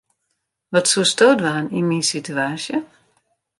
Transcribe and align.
Wat 0.73 0.87
soesto 0.91 1.27
dwaan 1.39 1.67
yn 1.77 1.85
myn 1.87 2.05
situaasje? 2.13 2.77